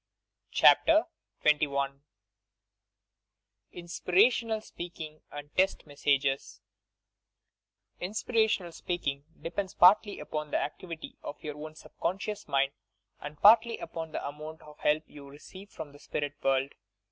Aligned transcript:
CHAPTER 0.49 1.03
XXI 1.45 1.99
INSPIRATIONAL 3.71 4.61
SPEAKING 4.61 5.21
AND 5.31 5.53
TEST 5.55 5.83
UESSAGES 5.85 6.59
Inspirational 7.99 8.71
speaking 8.71 9.25
depends 9.39 9.75
partly 9.75 10.19
upon 10.19 10.49
the 10.49 10.57
activity 10.59 11.17
of 11.21 11.43
your 11.43 11.55
own 11.55 11.75
subconscious 11.75 12.47
mind 12.47 12.71
and 13.19 13.39
partly 13.43 13.77
upon 13.77 14.11
the 14.11 14.27
amount 14.27 14.63
of 14.63 14.79
help 14.79 15.03
you 15.05 15.29
receive 15.29 15.69
from 15.69 15.91
the 15.91 15.99
spirit 15.99 16.33
world. 16.41 16.73